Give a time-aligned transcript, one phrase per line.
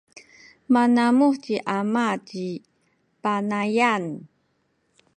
[0.73, 2.45] manamuh ci ama ci
[3.21, 4.03] Panayan.